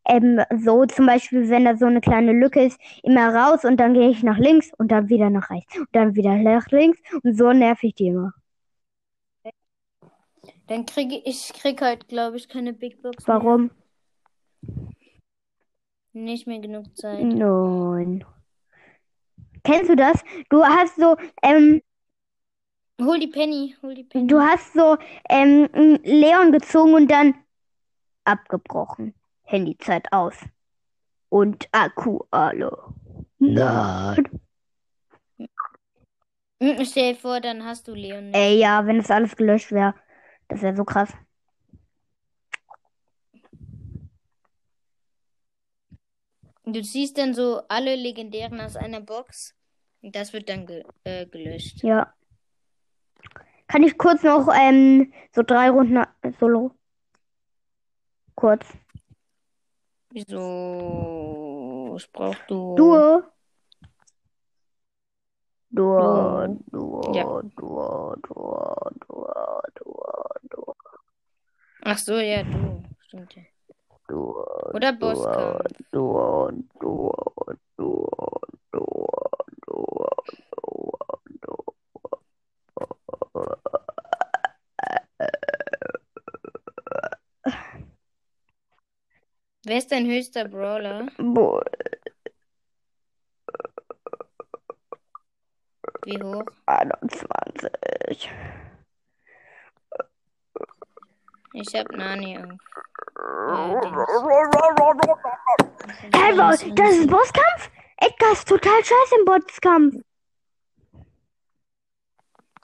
ähm, 0.08 0.42
so 0.58 0.86
zum 0.86 1.06
Beispiel, 1.06 1.50
wenn 1.50 1.66
da 1.66 1.76
so 1.78 1.86
eine 1.86 2.02
kleine 2.02 2.32
Lücke 2.34 2.64
ist, 2.66 2.80
immer 3.04 3.34
raus 3.34 3.64
und 3.66 3.78
dann 3.78 3.94
gehe 3.94 4.10
ich 4.10 4.24
nach 4.24 4.38
links 4.38 4.72
und 4.78 4.92
dann 4.92 5.10
wieder 5.10 5.30
nach 5.30 5.50
rechts 5.50 5.78
und 5.78 5.88
dann 5.94 6.16
wieder 6.16 6.36
nach 6.36 6.68
links 6.68 7.00
und 7.24 7.38
so 7.38 7.54
nerv 7.54 7.82
ich 7.84 7.96
die 7.96 8.08
immer. 8.08 8.34
Dann 10.68 10.86
kriege 10.86 11.16
ich, 11.18 11.50
ich 11.50 11.54
krieg 11.54 11.82
heute, 11.82 12.06
glaube 12.08 12.38
ich, 12.38 12.48
keine 12.50 12.74
Big 12.74 13.02
Box 13.02 13.28
Warum? 13.28 13.72
mehr. 16.14 16.26
Nicht 16.26 16.48
mehr 16.48 16.60
genug 16.60 16.96
Zeit. 16.98 17.24
Nein. 17.24 18.24
Kennst 19.64 19.90
du 19.90 19.96
das? 19.96 20.24
Du 20.50 20.64
hast 20.64 20.96
so, 20.96 21.18
ähm, 21.42 21.82
Hol 23.02 23.20
die 23.20 23.28
Penny, 23.28 23.76
hol 23.82 23.94
die 23.94 24.06
Penny. 24.06 24.28
du 24.28 24.40
hast 24.40 24.72
so 24.74 24.98
ähm, 25.30 25.68
Leon 26.04 26.52
gezogen 26.54 26.94
und 26.94 27.12
dann 27.12 27.36
abgebrochen. 28.24 29.14
Handyzeit 29.44 30.12
aus. 30.14 30.36
Und 31.30 31.68
Akku 31.74 32.20
alle. 32.32 32.72
Nein. 33.40 34.24
Hm, 36.62 36.86
Stell 36.86 37.14
dir 37.14 37.20
vor, 37.20 37.42
dann 37.42 37.66
hast 37.66 37.88
du 37.88 37.94
Leon. 37.94 38.34
Ey, 38.34 38.58
ja, 38.58 38.86
wenn 38.88 38.98
das 38.98 39.12
alles 39.12 39.36
gelöscht 39.36 39.72
wäre, 39.74 39.94
das 40.48 40.62
wäre 40.62 40.76
so 40.76 40.86
krass. 40.86 41.12
Du 46.66 46.82
ziehst 46.82 47.18
dann 47.18 47.34
so 47.34 47.62
alle 47.68 47.96
Legendären 47.96 48.60
aus 48.60 48.76
einer 48.76 49.02
Box. 49.02 49.56
Und 50.02 50.16
das 50.16 50.34
wird 50.34 50.50
dann 50.50 50.66
ge 50.66 50.84
äh, 51.04 51.26
gelöscht. 51.26 51.84
Ja. 51.84 52.14
Kann 53.68 53.84
ich 53.84 53.98
kurz 53.98 54.24
noch 54.24 54.48
ähm, 54.54 55.12
so 55.34 55.42
drei 55.42 55.70
Runden 55.70 56.04
Solo? 56.40 56.72
Kurz. 58.36 58.66
Wieso? 60.12 61.96
Ich 61.98 62.12
brauch 62.12 62.36
du. 62.48 62.76
Duo. 62.76 63.24
Duo. 65.76 66.48
Duo, 66.72 67.14
Ja. 67.14 67.24
Duo, 67.24 68.16
Duo, 68.28 68.94
Duo, 69.08 69.62
Duo, 69.76 70.26
Duo, 70.50 70.76
Ach 71.82 71.98
so, 71.98 72.16
ja, 72.16 72.44
du. 72.44 72.84
Stimmt 73.08 73.36
ja. 73.36 73.42
Duo, 74.08 74.46
Oder 74.74 74.94
Bosskampf. 74.94 75.68
Duo, 75.92 76.52
Duo, 76.80 77.14
Duo, 77.78 78.40
Duo, 78.72 79.20
Duo, 79.66 80.10
Wer 89.66 89.78
ist 89.80 89.92
dein 89.92 90.06
höchster 90.06 90.48
Brawler? 90.48 91.08
Duo. 91.18 91.62
Wie 96.06 96.22
hoch? 96.22 96.46
21. 96.68 97.72
Ich 101.54 101.76
hab 101.76 101.92
Nani. 101.92 102.36
Äh, 102.36 102.58
Hey, 106.14 106.34
Bo- 106.34 106.74
das 106.76 106.98
ist 106.98 107.08
Bosskampf? 107.10 107.70
Edgar 107.98 108.32
ist 108.34 108.48
total 108.48 108.84
scheiße 108.84 109.16
im 109.20 109.26
Bosskampf. 109.26 109.96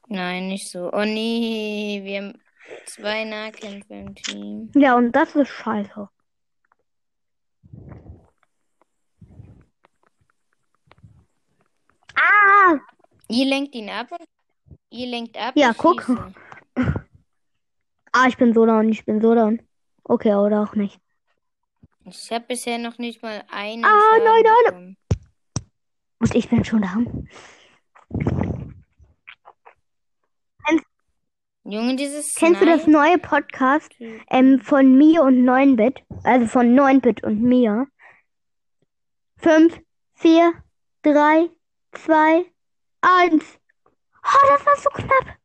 Nein, 0.08 0.48
nicht 0.50 0.70
so. 0.70 0.92
Oh 0.92 1.06
nee, 1.06 2.02
wir 2.04 2.18
haben 2.22 2.42
zwei 2.86 3.24
Nahkämpfer 3.24 3.96
im 3.96 4.16
Team. 4.16 4.72
Ja, 4.76 4.96
und 4.96 5.12
das 5.14 5.36
ist 5.36 5.50
scheiße. 5.50 6.10
Ah! 12.16 12.80
Ihr 13.32 13.46
lenkt 13.46 13.74
ihn 13.76 13.90
ab 13.90 14.12
und 14.12 14.28
ihr 14.90 15.08
lenkt 15.08 15.38
ab. 15.38 15.54
Ja, 15.56 15.74
guck. 15.76 16.06
Ah, 18.14 18.28
ich 18.28 18.36
bin 18.36 18.54
so 18.54 18.66
down, 18.66 18.90
ich 18.90 19.06
bin 19.06 19.22
so 19.22 19.34
down. 19.34 19.62
Okay, 20.04 20.34
oder 20.36 20.64
auch 20.64 20.76
nicht. 20.76 21.00
Ich 22.04 22.30
habe 22.30 22.44
bisher 22.46 22.78
noch 22.78 22.98
nicht 22.98 23.24
mal 23.24 23.42
einen 23.50 23.86
Ah, 23.86 23.88
Schaden 23.88 24.24
nein, 24.26 24.44
nein. 24.44 24.66
bekommen. 24.66 24.98
Und 26.20 26.36
ich 26.36 26.50
bin 26.50 26.66
schon 26.66 26.82
down. 26.82 27.30
Junge, 31.64 31.96
dieses 31.96 32.36
Kennst 32.36 32.60
du 32.60 32.66
das 32.66 32.86
neue 32.86 33.18
Podcast 33.18 33.94
ähm, 34.30 34.60
von 34.60 34.98
mir 34.98 35.22
und 35.22 35.44
9-Bit? 35.46 36.04
Also 36.24 36.48
von 36.48 36.76
9-Bit 36.78 37.24
und 37.24 37.42
mir. 37.42 37.88
5, 39.38 39.80
4, 40.16 40.54
3, 41.04 41.50
2, 41.94 42.51
1. 43.02 43.44
Oh, 44.24 44.48
das 44.50 44.66
war 44.66 44.76
so 44.78 44.90
knapp. 44.90 45.38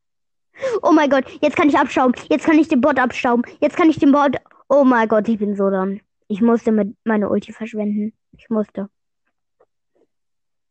Oh 0.83 0.93
mein 0.93 1.11
Gott, 1.11 1.25
jetzt 1.41 1.57
kann 1.57 1.69
ich 1.69 1.79
abstauben. 1.79 2.15
Jetzt 2.29 2.47
kann 2.47 2.59
ich 2.59 2.69
den 2.69 2.81
Bot 2.81 2.99
abstauben. 2.99 3.45
Jetzt 3.61 3.77
kann 3.77 3.91
ich 3.91 3.99
den 3.99 4.13
Bot. 4.13 4.37
Oh 4.69 4.85
mein 4.85 5.09
Gott, 5.09 5.29
ich 5.29 5.39
bin 5.39 5.55
so 5.55 5.71
down. 5.71 6.01
Ich 6.29 6.41
musste 6.41 6.73
mit 6.73 6.97
meine 7.05 7.29
Ulti 7.29 7.53
verschwenden. 7.53 8.13
Ich 8.37 8.49
musste. 8.51 8.89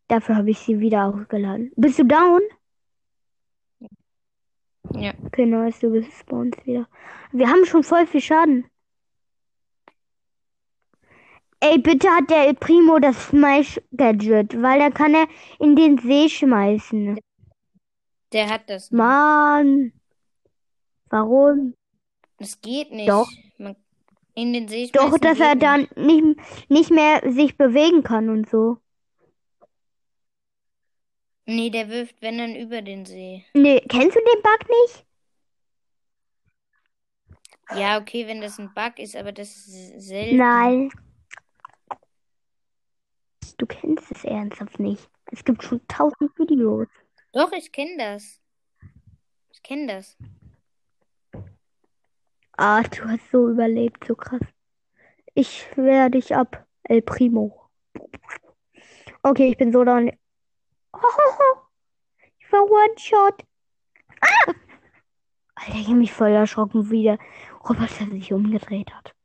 Dafür 0.07 0.35
habe 0.37 0.49
ich 0.49 0.59
sie 0.59 0.79
wieder 0.79 1.05
aufgeladen. 1.05 1.71
Bist 1.75 1.99
du 1.99 2.05
down? 2.05 2.41
Ja. 4.93 5.13
Okay, 5.25 5.45
nice, 5.45 5.79
du 5.79 5.91
bist 5.91 6.11
spawnst 6.13 6.65
wieder. 6.65 6.87
Wir 7.31 7.49
haben 7.49 7.65
schon 7.65 7.83
voll 7.83 8.05
viel 8.05 8.21
Schaden. 8.21 8.65
Ey, 11.67 11.79
bitte 11.79 12.07
hat 12.09 12.29
der 12.29 12.47
El 12.47 12.53
Primo 12.53 12.99
das 12.99 13.29
Smash-Gadget, 13.29 14.61
weil 14.61 14.77
da 14.77 14.91
kann 14.91 15.15
er 15.15 15.27
in 15.59 15.75
den 15.75 15.97
See 15.97 16.29
schmeißen. 16.29 17.19
Der 18.33 18.49
hat 18.49 18.69
das. 18.69 18.91
Mann. 18.91 19.91
Warum? 21.09 21.73
Das 22.37 22.61
geht 22.61 22.91
nicht. 22.91 23.09
Doch. 23.09 23.27
Man, 23.57 23.75
in 24.35 24.53
den 24.53 24.67
See 24.67 24.91
Doch, 24.93 25.17
dass 25.17 25.39
er 25.39 25.55
dann 25.55 25.87
nicht. 25.95 26.23
nicht, 26.23 26.69
nicht 26.69 26.91
mehr 26.91 27.21
sich 27.31 27.57
bewegen 27.57 28.03
kann 28.03 28.29
und 28.29 28.47
so. 28.47 28.77
Nee, 31.47 31.71
der 31.71 31.89
wirft, 31.89 32.21
wenn 32.21 32.37
dann 32.37 32.55
über 32.55 32.83
den 32.83 33.05
See. 33.05 33.43
Nee, 33.53 33.79
kennst 33.89 34.15
du 34.15 34.19
den 34.19 34.41
Bug 34.43 34.59
nicht? 34.69 35.05
Ja, 37.75 37.97
okay, 37.99 38.27
wenn 38.27 38.41
das 38.41 38.59
ein 38.59 38.71
Bug 38.75 38.99
ist, 38.99 39.15
aber 39.15 39.31
das 39.31 39.49
ist 39.49 40.01
selten. 40.01 40.37
Nein. 40.37 40.91
Du 43.57 43.65
kennst 43.65 44.11
es 44.11 44.23
ernsthaft 44.23 44.79
nicht. 44.79 45.09
Es 45.31 45.43
gibt 45.43 45.63
schon 45.63 45.85
tausend 45.87 46.37
Videos. 46.37 46.87
Doch, 47.31 47.51
ich 47.51 47.71
kenne 47.71 47.97
das. 47.97 48.41
Ich 49.51 49.63
kenne 49.63 49.87
das. 49.87 50.17
Ah, 52.57 52.83
du 52.83 53.05
hast 53.05 53.29
so 53.31 53.49
überlebt, 53.49 54.05
so 54.05 54.15
krass. 54.15 54.41
Ich 55.33 55.65
wehr 55.75 56.09
dich 56.09 56.35
ab, 56.35 56.65
El 56.83 57.01
Primo. 57.01 57.69
Okay, 59.23 59.49
ich 59.49 59.57
bin 59.57 59.71
so 59.71 59.83
down. 59.83 60.11
Ich 62.37 62.51
war 62.51 62.61
One-Shot. 62.61 63.43
Ah! 64.21 64.53
Alter, 65.55 65.79
ich 65.79 65.87
hab 65.87 65.95
mich 65.95 66.13
voll 66.13 66.29
erschrocken, 66.29 66.91
wie 66.91 67.03
der 67.03 67.17
Roboter 67.67 68.05
sich 68.11 68.31
umgedreht 68.31 68.93
hat. 68.93 69.15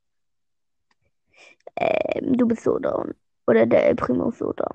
Ähm, 1.77 2.37
du 2.39 2.49
bist 2.49 2.63
so 2.63 2.79
down. 2.79 3.15
Oder 3.47 3.67
der 3.67 3.87
El 3.87 3.97
Primo 3.97 4.31
Soda. 4.31 4.69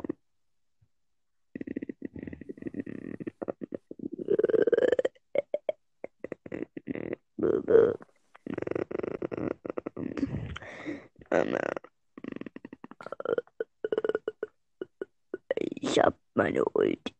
Ich 15.96 16.00
hab 16.00 16.18
meine 16.34 16.66
Ulti. 16.66 17.16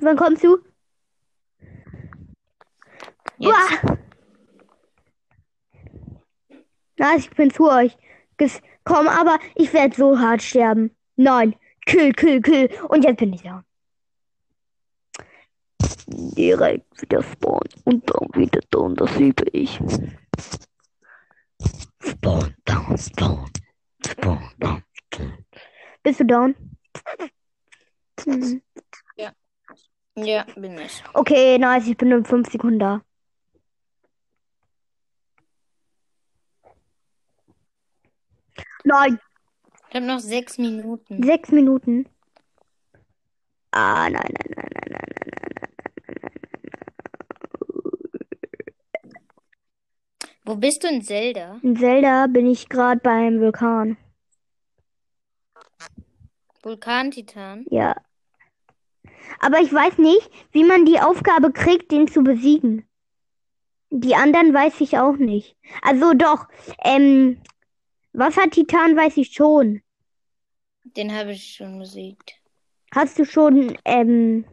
Wann 0.00 0.16
kommst 0.16 0.44
du? 0.44 0.58
Jetzt. 3.38 3.54
Uah. 3.54 3.98
Nice, 6.96 7.24
ich 7.24 7.30
bin 7.30 7.50
zu 7.50 7.70
euch. 7.70 7.96
Ges 8.36 8.60
Komm, 8.84 9.08
aber 9.08 9.38
ich 9.54 9.72
werde 9.72 9.96
so 9.96 10.18
hart 10.18 10.42
sterben. 10.42 10.94
Nein. 11.16 11.56
Kill, 11.86 12.12
kill, 12.12 12.40
kill. 12.40 12.68
Und 12.88 13.04
jetzt 13.04 13.18
bin 13.18 13.32
ich 13.32 13.42
da. 13.42 13.64
Direkt 16.06 17.00
wieder 17.00 17.22
spawnen 17.22 17.72
und 17.84 18.10
dann 18.10 18.28
wieder 18.34 18.60
down, 18.70 18.94
das 18.94 19.16
liebe 19.16 19.44
ich. 19.52 19.80
Spawn, 22.00 22.54
down, 22.66 22.98
spawn. 22.98 23.50
Spawn, 24.06 24.50
down, 24.58 24.82
spawn. 24.92 25.44
Bist 26.02 26.20
du 26.20 26.24
down? 26.26 26.54
Mhm. 28.26 28.62
Ja, 30.16 30.44
bin 30.54 30.78
ich. 30.78 31.02
Okay, 31.14 31.58
nice, 31.58 31.88
ich 31.88 31.96
bin 31.96 32.12
in 32.12 32.24
5 32.24 32.48
Sekunden 32.50 32.78
da. 32.78 33.02
Nein, 38.84 39.18
Ich 39.88 39.94
habe 39.96 40.06
noch 40.06 40.20
sechs 40.20 40.58
Minuten. 40.58 41.22
sechs 41.22 41.50
Minuten. 41.50 42.06
Ah, 43.70 44.08
nein, 44.08 44.12
nein, 44.12 44.54
nein, 44.56 44.68
nein, 44.74 44.90
nein, 44.90 45.06
nein, 45.10 45.32
nein, 45.32 45.50
nein. 45.50 45.74
Wo 50.44 50.56
bist 50.56 50.84
du 50.84 50.88
in 50.88 51.02
Zelda? 51.02 51.58
In 51.62 51.76
Zelda 51.76 52.26
bin 52.26 52.46
ich 52.46 52.68
gerade 52.68 53.00
beim 53.00 53.40
Vulkan. 53.40 53.96
Vulkantitan? 56.62 57.64
Ja. 57.70 57.96
Aber 59.40 59.60
ich 59.60 59.72
weiß 59.72 59.98
nicht, 59.98 60.30
wie 60.52 60.64
man 60.64 60.84
die 60.84 61.00
Aufgabe 61.00 61.50
kriegt, 61.52 61.90
den 61.90 62.08
zu 62.08 62.22
besiegen. 62.22 62.86
Die 63.90 64.14
anderen 64.14 64.52
weiß 64.52 64.80
ich 64.80 64.98
auch 64.98 65.16
nicht. 65.16 65.56
Also 65.82 66.14
doch, 66.14 66.46
ähm, 66.82 67.40
Wassertitan 68.14 68.96
weiß 68.96 69.16
ich 69.16 69.32
schon. 69.32 69.82
Den 70.84 71.12
habe 71.12 71.32
ich 71.32 71.54
schon 71.56 71.78
besiegt. 71.78 72.36
Hast 72.94 73.18
du 73.18 73.24
schon, 73.24 73.76
ähm, 73.84 74.44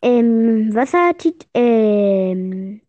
ähm, 0.00 0.74
Wassertitan, 0.74 1.48
ähm, 1.54 2.80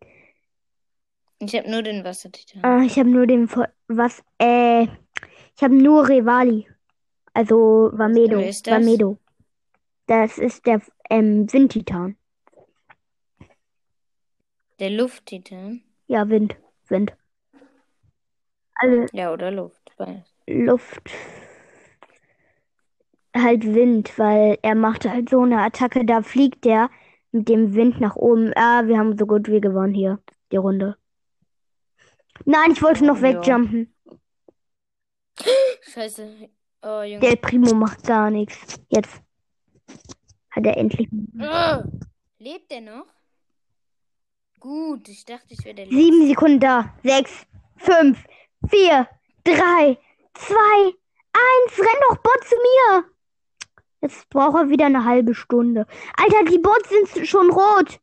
Ich 1.38 1.54
habe 1.54 1.70
nur 1.70 1.82
den 1.82 2.02
Wassertitan. 2.02 2.64
ah, 2.64 2.82
ich 2.82 2.98
habe 2.98 3.10
nur 3.10 3.26
den, 3.26 3.50
was, 3.88 4.22
äh, 4.38 4.84
ich 4.84 5.62
habe 5.62 5.74
nur 5.74 6.08
Revali. 6.08 6.66
Also 7.34 7.90
Vamedo, 7.92 8.38
Wer 8.38 8.48
ist 8.48 8.66
das? 8.66 8.72
Vamedo. 8.80 9.18
Das 10.06 10.38
ist 10.38 10.64
der, 10.64 10.80
ähm, 11.10 11.52
Windtitan. 11.52 12.16
Der 14.78 14.90
Lufttitan? 14.90 15.82
Ja, 16.06 16.28
Wind, 16.30 16.56
Wind. 16.88 17.12
Also 18.78 19.06
Ja, 19.12 19.32
oder 19.32 19.50
Luft. 19.50 19.82
Luft, 20.46 21.10
halt 23.34 23.64
Wind, 23.64 24.18
weil 24.18 24.58
er 24.62 24.74
macht 24.74 25.08
halt 25.08 25.30
so 25.30 25.42
eine 25.42 25.62
Attacke, 25.62 26.04
da 26.04 26.22
fliegt 26.22 26.64
der 26.64 26.90
mit 27.32 27.48
dem 27.48 27.74
Wind 27.74 28.00
nach 28.00 28.16
oben. 28.16 28.52
Ah, 28.54 28.86
wir 28.86 28.98
haben 28.98 29.16
so 29.18 29.26
gut 29.26 29.48
wie 29.48 29.60
gewonnen 29.60 29.94
hier, 29.94 30.20
die 30.52 30.56
Runde. 30.56 30.96
Nein, 32.44 32.72
ich 32.72 32.82
wollte 32.82 33.04
noch 33.04 33.16
Ja. 33.16 33.22
wegjumpen. 33.22 33.92
Scheiße. 35.82 36.48
Oh, 36.82 37.02
Junge. 37.02 37.20
Der 37.20 37.36
Primo 37.36 37.74
macht 37.74 38.04
gar 38.04 38.30
nichts. 38.30 38.78
Jetzt 38.88 39.22
hat 40.50 40.66
er 40.66 40.76
endlich. 40.76 41.08
Lebt 42.38 42.70
der 42.70 42.80
noch? 42.82 43.06
Gut, 44.60 45.08
ich 45.08 45.24
dachte, 45.24 45.46
ich 45.54 45.64
wäre 45.64 45.74
der 45.74 45.86
Sieben 45.86 46.26
Sekunden 46.28 46.60
da. 46.60 46.94
Sechs, 47.02 47.46
fünf, 47.76 48.24
vier, 48.68 49.08
drei, 49.44 49.98
zwei, 50.34 50.92
eins. 51.32 51.78
Renn 51.78 52.00
doch, 52.08 52.16
Bot, 52.16 52.44
zu 52.44 52.56
mir. 52.56 53.04
Jetzt 54.02 54.28
braucht 54.28 54.56
er 54.56 54.68
wieder 54.68 54.86
eine 54.86 55.04
halbe 55.04 55.34
Stunde. 55.34 55.86
Alter, 56.16 56.44
die 56.44 56.58
Bots 56.58 56.88
sind 56.88 57.26
schon 57.26 57.50
rot. 57.50 57.98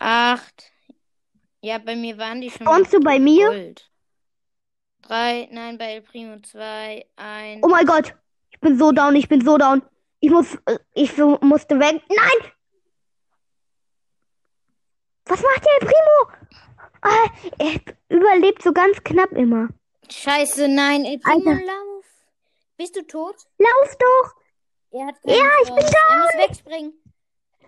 Acht. 0.00 0.70
Ja, 1.60 1.78
bei 1.78 1.96
mir 1.96 2.18
waren 2.18 2.40
die 2.40 2.50
schon. 2.50 2.66
Spawnst 2.66 2.92
du 2.92 3.00
bei 3.00 3.18
mir? 3.18 3.46
Gold. 3.48 3.90
Drei, 5.02 5.48
nein, 5.50 5.78
bei 5.78 5.94
El 5.94 6.02
Primo 6.02 6.40
zwei, 6.40 7.06
eins. 7.16 7.60
Oh 7.62 7.68
mein 7.68 7.86
Gott. 7.86 8.14
Ich 8.50 8.60
bin 8.60 8.78
so 8.78 8.92
down, 8.92 9.16
ich 9.16 9.28
bin 9.28 9.44
so 9.44 9.58
down. 9.58 9.82
Ich 10.20 10.30
muss, 10.30 10.54
äh, 10.66 10.78
ich 10.94 11.16
musste 11.16 11.78
weg. 11.78 12.02
Nein! 12.08 12.52
Was 15.26 15.42
macht 15.42 15.64
der 15.64 15.72
El 15.80 15.86
Primo? 15.88 16.48
Ah, 17.06 17.28
er 17.58 17.80
überlebt 18.08 18.62
so 18.62 18.72
ganz 18.72 19.02
knapp 19.04 19.32
immer. 19.32 19.68
Scheiße, 20.10 20.68
nein, 20.68 21.04
El 21.04 21.18
Primo, 21.18 21.50
Alter. 21.50 21.64
lauf. 21.66 22.04
Bist 22.78 22.96
du 22.96 23.06
tot? 23.06 23.36
Lauf 23.58 23.96
doch! 23.98 24.34
Er 24.90 25.06
hat 25.08 25.22
keine 25.22 25.36
Ja, 25.38 25.44
ich 25.62 25.68
bin 25.68 25.76
Chance. 25.78 25.96
Er 26.10 26.18
muss 26.18 26.48
wegspringen. 26.48 26.92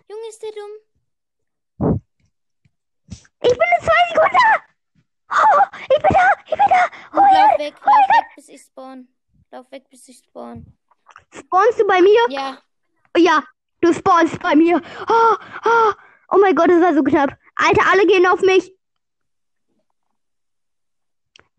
Junge, 0.09 0.29
ist 0.29 0.43
der 0.43 0.51
dumm? 0.53 2.01
Ich 3.43 3.51
bin 3.51 3.69
in 3.79 3.85
zwei 3.85 4.03
Sekunden 4.13 4.37
da! 4.43 4.63
Oh, 5.31 5.63
ich 5.83 6.03
bin 6.03 6.15
da! 6.15 6.31
Ich 6.45 6.51
bin 6.51 6.59
da! 6.69 6.87
Oh, 7.13 7.17
lauf 7.21 7.59
weg, 7.59 7.75
lauf 7.85 8.09
weg, 8.09 8.27
bis 8.37 8.49
ich 8.49 8.63
spawn. 8.63 9.09
Lauf 9.51 9.71
weg, 9.71 9.89
bis 9.91 10.09
ich 10.09 10.19
spawn. 10.19 10.67
Spawnst 11.35 11.81
du 11.81 11.87
bei 11.87 12.01
mir? 12.01 12.21
Ja, 12.31 12.59
Ja, 13.17 13.43
du 13.81 13.93
spawnst 13.93 14.41
bei 14.41 14.55
mir. 14.57 14.81
Oh, 15.09 15.37
oh, 15.65 15.93
oh 16.33 16.39
mein 16.39 16.55
Gott, 16.55 16.71
das 16.71 16.81
war 16.81 16.95
so 16.95 17.03
knapp. 17.03 17.37
Alter, 17.57 17.83
alle 17.93 18.07
gehen 18.07 18.27
auf 18.27 18.41
mich. 18.41 18.73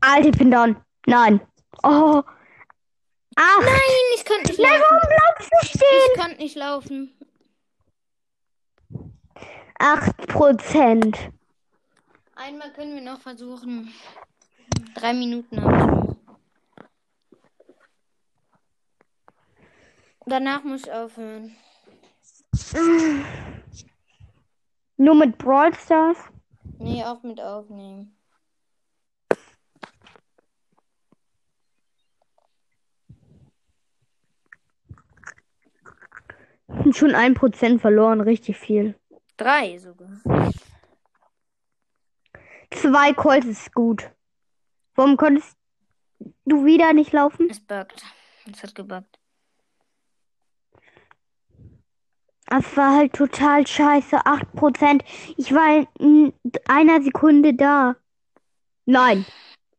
Alter, 0.01 0.29
ich 0.29 0.37
bin 0.37 0.51
down. 0.51 0.75
Nein. 1.05 1.41
Oh. 1.83 2.23
Ach, 3.35 3.59
nein, 3.61 4.15
ich 4.15 4.25
konnte 4.25 4.47
nicht 4.47 4.59
nein, 4.59 4.79
laufen. 4.79 4.83
warum 4.89 5.09
bleibst 5.09 5.51
du 5.51 5.67
stehen? 5.67 6.11
Ich 6.13 6.19
konnte 6.19 6.37
nicht 6.41 6.55
laufen. 6.55 7.13
Acht 9.79 10.17
Prozent. 10.27 11.31
Einmal 12.35 12.71
können 12.73 12.95
wir 12.95 13.01
noch 13.01 13.19
versuchen. 13.21 13.93
Drei 14.95 15.13
Minuten 15.13 15.61
habe 15.61 15.77
ich 15.77 15.85
noch. 15.85 16.17
Danach 20.25 20.63
muss 20.63 20.83
ich 20.83 20.91
aufhören. 20.91 21.55
Nur 24.97 25.15
mit 25.15 25.37
Brawl 25.37 25.73
Stars? 25.75 26.17
Nee, 26.79 27.03
auch 27.03 27.23
mit 27.23 27.39
aufnehmen. 27.39 28.16
Schon 36.91 37.15
ein 37.15 37.33
Prozent 37.33 37.81
verloren, 37.81 38.21
richtig 38.21 38.57
viel. 38.57 38.95
Drei 39.37 39.77
sogar. 39.77 40.09
Zwei 42.71 43.13
Calls 43.13 43.45
ist 43.45 43.73
gut. 43.73 44.11
Warum 44.95 45.15
konntest 45.15 45.55
du 46.45 46.65
wieder 46.65 46.93
nicht 46.93 47.13
laufen? 47.13 47.49
Es 47.49 47.59
buggt. 47.59 48.03
Es 48.51 48.63
hat 48.63 48.75
gebuggt. 48.75 49.19
Das 52.47 52.77
war 52.77 52.95
halt 52.95 53.13
total 53.13 53.67
scheiße. 53.67 54.25
8%. 54.25 55.03
Ich 55.35 55.53
war 55.53 55.87
in 55.99 56.33
einer 56.67 57.01
Sekunde 57.01 57.53
da. 57.53 57.95
Nein. 58.85 59.25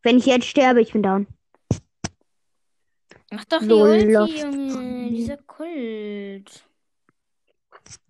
Wenn 0.03 0.19
ich 0.19 0.27
jetzt 0.27 0.47
sterbe, 0.47 0.81
ich 0.81 0.93
bin 0.93 1.03
down. 1.03 1.27
Mach 3.31 3.45
doch 3.47 3.61
die 3.61 3.69
So 3.69 3.83
Ulti. 3.83 4.41
Junge. 4.41 5.09
Dieser 5.11 5.37
Kult. 5.39 6.68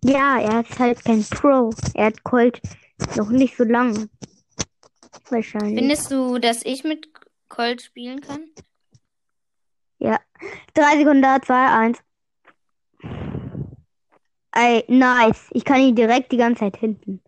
Ja, 0.04 0.38
er 0.40 0.60
ist 0.60 0.78
halt 0.78 1.04
kein 1.04 1.24
Pro. 1.24 1.70
Er 1.94 2.06
hat 2.06 2.22
Colt 2.24 2.60
noch 3.16 3.28
nicht 3.30 3.56
so 3.56 3.64
lange. 3.64 4.08
Wahrscheinlich. 5.30 5.78
Findest 5.78 6.10
du, 6.10 6.38
dass 6.38 6.64
ich 6.64 6.84
mit 6.84 7.08
Colt 7.48 7.82
spielen 7.82 8.20
kann? 8.20 8.44
Ja. 9.98 10.20
Drei 10.74 10.96
Sekunden 10.98 11.22
da, 11.22 11.40
zwei, 11.42 11.66
eins. 11.66 11.98
Ey, 14.52 14.84
nice. 14.88 15.48
Ich 15.52 15.64
kann 15.64 15.80
ihn 15.80 15.94
direkt 15.94 16.32
die 16.32 16.36
ganze 16.36 16.60
Zeit 16.60 16.76
hinten. 16.76 17.22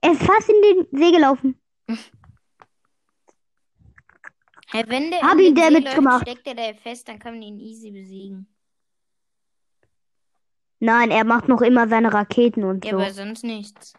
Er 0.00 0.12
ist 0.12 0.22
fast 0.22 0.48
in 0.48 0.62
den 0.62 0.98
See 0.98 1.10
gelaufen. 1.12 1.58
Hey, 4.70 4.84
wenn 4.88 5.10
der 5.10 5.20
Hab 5.20 5.38
ihn 5.38 5.54
den 5.54 5.56
See 5.56 5.60
Damage 5.62 5.84
läuft, 5.84 5.96
gemacht. 5.96 6.22
steckt 6.22 6.46
er 6.46 6.54
da 6.54 6.74
fest, 6.74 7.08
dann 7.08 7.18
kann 7.18 7.34
man 7.34 7.42
ihn 7.42 7.58
easy 7.60 7.90
besiegen. 7.90 8.46
Nein, 10.84 11.12
er 11.12 11.22
macht 11.22 11.46
noch 11.46 11.60
immer 11.60 11.86
seine 11.86 12.12
Raketen 12.12 12.64
und 12.64 12.84
Ja, 12.84 12.90
so. 12.90 12.96
aber 12.96 13.12
sonst 13.12 13.44
nichts. 13.44 13.92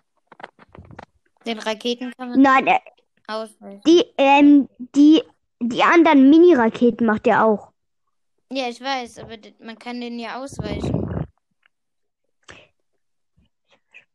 Den 1.45 1.59
Raketen 1.59 2.11
kann 2.17 2.27
man 2.31 2.41
Nein, 2.41 2.67
er, 2.67 2.81
ausweichen. 3.25 3.79
die, 3.87 4.03
ähm, 4.17 4.67
die, 4.77 5.23
die 5.61 5.81
anderen 5.81 6.29
Mini-Raketen 6.29 7.05
macht 7.05 7.25
er 7.25 7.45
auch. 7.45 7.71
Ja, 8.51 8.67
ich 8.67 8.81
weiß, 8.81 9.19
aber 9.19 9.37
man 9.59 9.79
kann 9.79 10.01
den 10.01 10.19
ja 10.19 10.41
ausweichen. 10.43 11.25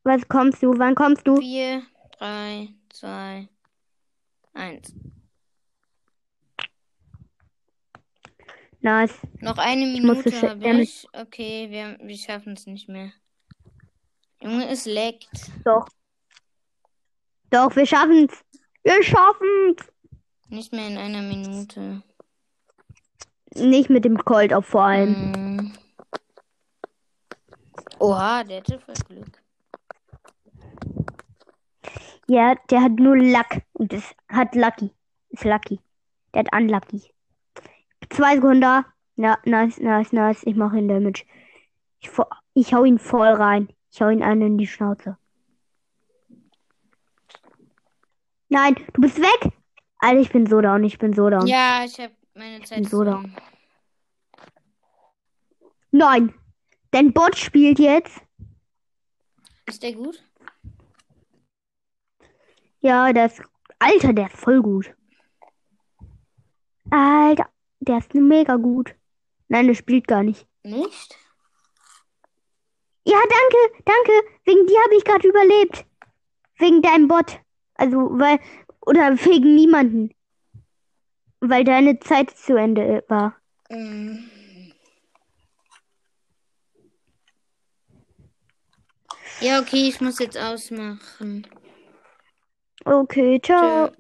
Was 0.05 0.29
kommst 0.29 0.63
du? 0.63 0.79
Wann 0.79 0.95
kommst 0.95 1.27
du? 1.27 1.37
Vier, 1.37 1.83
drei, 2.19 2.69
zwei, 2.91 3.49
eins. 4.53 4.95
Nice. 8.81 9.15
Noch 9.41 9.59
eine 9.59 9.87
Minute 9.87 10.31
habe 10.43 10.81
ich. 10.81 11.07
Okay, 11.13 11.69
wir, 11.71 11.99
wir 12.01 12.17
schaffen 12.17 12.53
es 12.53 12.67
nicht 12.67 12.89
mehr. 12.89 13.13
Junge, 14.41 14.69
es 14.69 14.85
leckt. 14.85 15.51
Doch. 15.65 15.89
Doch, 17.51 17.75
wir 17.75 17.87
schaffen's. 17.87 18.33
Wir 18.85 19.03
schaffen's. 19.03 19.93
Nicht 20.49 20.73
mehr 20.73 20.87
in 20.87 20.97
einer 20.97 21.23
Minute. 21.23 22.03
Nicht 23.55 23.91
mit 23.91 24.05
dem 24.05 24.25
Colt 24.25 24.55
auf 24.55 24.67
vor 24.67 24.85
allem. 24.85 25.35
Hm. 25.35 25.73
Oha, 27.99 28.45
der 28.45 28.59
hatte 28.59 28.79
voll 28.79 28.95
Glück. 29.09 29.43
Ja, 32.29 32.55
der 32.71 32.83
hat 32.83 32.93
nur 32.93 33.17
Luck. 33.17 33.63
Und 33.73 33.93
das 33.93 34.15
hat 34.29 34.55
Lucky. 34.55 34.91
Ist 35.31 35.45
Lucky. 35.45 35.81
Der 36.33 36.45
hat 36.45 36.55
Unlucky. 36.55 37.03
Zwei 38.11 38.37
Sekunden. 38.37 38.85
Ja, 39.17 39.39
nice, 39.45 39.79
nice, 39.79 40.13
nice. 40.13 40.43
Ich 40.45 40.55
mache 40.55 40.79
ihn 40.79 40.89
Damage. 40.89 41.25
Ich, 42.01 42.11
ich 42.55 42.75
hau 42.75 42.85
ihn 42.85 42.99
voll 42.99 43.29
rein. 43.29 43.69
Ich 43.91 44.01
hau 44.01 44.09
ihn 44.09 44.23
einen 44.23 44.43
in 44.43 44.59
die 44.59 44.67
Schnauze. 44.67 45.17
Nein, 48.49 48.77
du 48.93 49.01
bist 49.01 49.19
weg. 49.19 49.53
Alter, 49.99 50.21
ich 50.21 50.31
bin 50.31 50.47
so 50.47 50.61
down. 50.61 50.85
Ich 50.85 50.99
bin 50.99 51.13
so 51.13 51.29
down. 51.29 51.47
Ja, 51.47 51.85
ich 51.85 51.99
habe 51.99 52.15
meine 52.35 52.63
Zeit. 52.63 52.87
so 52.87 53.05
da. 53.05 53.17
um. 53.17 53.35
Nein. 55.91 56.35
Dein 56.91 57.13
Bot 57.13 57.37
spielt 57.37 57.79
jetzt. 57.79 58.23
Ist 59.67 59.83
der 59.83 59.93
gut? 59.93 60.23
Ja, 62.81 63.09
ist. 63.09 63.43
Alter, 63.79 64.13
der 64.13 64.27
ist 64.27 64.37
voll 64.37 64.63
gut. 64.63 64.95
Alter, 66.91 67.51
der 67.81 67.99
ist 67.99 68.15
mega 68.15 68.57
gut. 68.57 68.95
Nein, 69.49 69.67
der 69.67 69.75
spielt 69.75 70.07
gar 70.07 70.23
nicht. 70.23 70.47
Nicht? 70.63 71.17
Ja, 73.05 73.17
danke, 73.17 73.83
danke. 73.85 74.13
Wegen 74.45 74.67
dir 74.67 74.79
habe 74.85 74.97
ich 74.97 75.05
gerade 75.05 75.29
überlebt. 75.29 75.87
Wegen 76.59 76.83
deinem 76.83 77.09
Bot. 77.09 77.41
Also, 77.75 77.97
weil. 78.19 78.39
Oder 78.81 79.17
wegen 79.25 79.55
niemanden. 79.55 80.15
Weil 81.41 81.65
deine 81.65 81.99
Zeit 82.01 82.31
zu 82.37 82.57
Ende 82.57 83.05
war. 83.09 83.37
Ähm. 83.71 84.29
Ja, 89.41 89.61
okay, 89.61 89.89
ich 89.89 90.01
muss 90.01 90.19
jetzt 90.19 90.37
ausmachen. 90.37 91.47
Okay, 92.85 93.41
ciao. 93.41 93.89
Tschö. 93.89 93.95